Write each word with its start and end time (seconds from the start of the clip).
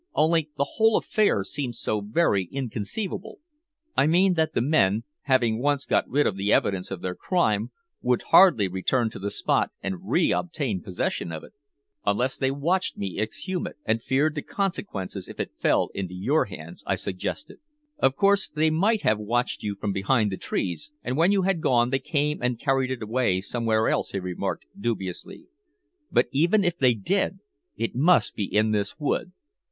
"Only 0.15 0.49
the 0.57 0.63
whole 0.63 0.97
affair 0.97 1.43
seems 1.43 1.79
so 1.79 2.01
very 2.01 2.45
inconceivable 2.45 3.37
I 3.95 4.07
mean 4.07 4.33
that 4.33 4.55
the 4.55 4.61
men, 4.63 5.03
having 5.25 5.61
once 5.61 5.85
got 5.85 6.09
rid 6.09 6.25
of 6.25 6.37
the 6.37 6.51
evidence 6.51 6.89
of 6.89 7.01
their 7.01 7.13
crime, 7.13 7.69
would 8.01 8.23
hardly 8.31 8.67
return 8.67 9.11
to 9.11 9.19
the 9.19 9.29
spot 9.29 9.69
and 9.83 10.09
re 10.09 10.31
obtain 10.31 10.81
possession 10.81 11.31
of 11.31 11.43
it." 11.43 11.53
"Unless 12.03 12.39
they 12.39 12.49
watched 12.49 12.97
me 12.97 13.19
exhume 13.19 13.67
it, 13.67 13.75
and 13.85 14.01
feared 14.01 14.33
the 14.33 14.41
consequences 14.41 15.27
if 15.27 15.39
it 15.39 15.51
fell 15.59 15.91
into 15.93 16.15
your 16.15 16.45
hands," 16.45 16.83
I 16.87 16.95
suggested. 16.95 17.59
"Of 17.99 18.15
course 18.15 18.49
they 18.49 18.71
might 18.71 19.03
have 19.03 19.19
watched 19.19 19.61
you 19.61 19.75
from 19.75 19.91
behind 19.91 20.31
the 20.31 20.35
trees, 20.37 20.91
and 21.03 21.15
when 21.15 21.31
you 21.31 21.43
had 21.43 21.61
gone 21.61 21.91
they 21.91 21.99
came 21.99 22.41
and 22.41 22.59
carried 22.59 22.89
it 22.89 23.03
away 23.03 23.39
somewhere 23.39 23.87
else," 23.87 24.09
he 24.13 24.19
remarked 24.19 24.65
dubiously; 24.75 25.45
"but 26.11 26.27
even 26.31 26.63
if 26.63 26.75
they 26.79 26.95
did, 26.95 27.37
it 27.77 27.93
must 27.93 28.33
be 28.33 28.45
in 28.45 28.71
this 28.71 28.99
wood. 28.99 29.33